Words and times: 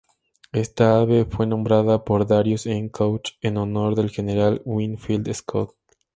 Esta 0.51 0.99
ave 0.99 1.25
fue 1.25 1.45
nombrada 1.45 2.03
por 2.05 2.25
Darius 2.25 2.65
N. 2.65 2.89
Couch 2.89 3.33
en 3.41 3.57
honor 3.57 3.93
del 3.93 4.09
general 4.09 4.59
Winfield 4.65 5.31
Scott. 5.31 5.75